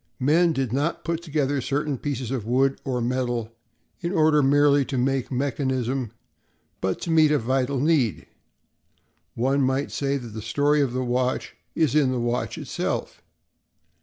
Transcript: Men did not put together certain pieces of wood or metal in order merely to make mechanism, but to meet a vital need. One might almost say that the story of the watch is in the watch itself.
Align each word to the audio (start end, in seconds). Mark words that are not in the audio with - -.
Men 0.19 0.51
did 0.51 0.73
not 0.73 1.03
put 1.03 1.21
together 1.21 1.61
certain 1.61 1.99
pieces 1.99 2.31
of 2.31 2.43
wood 2.43 2.81
or 2.83 3.01
metal 3.01 3.51
in 4.01 4.11
order 4.11 4.41
merely 4.41 4.83
to 4.85 4.97
make 4.97 5.31
mechanism, 5.31 6.09
but 6.81 6.99
to 7.01 7.11
meet 7.11 7.29
a 7.29 7.37
vital 7.37 7.79
need. 7.79 8.25
One 9.35 9.61
might 9.61 9.79
almost 9.91 9.97
say 9.99 10.17
that 10.17 10.29
the 10.29 10.41
story 10.41 10.81
of 10.81 10.93
the 10.93 11.03
watch 11.05 11.55
is 11.75 11.93
in 11.93 12.11
the 12.11 12.19
watch 12.19 12.57
itself. 12.57 13.21